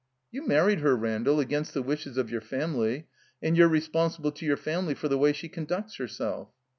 [0.31, 3.07] "You married her, Randall, against the wishes of yotu" family;
[3.39, 6.49] and you're responsible to your family for the way she conducts herself."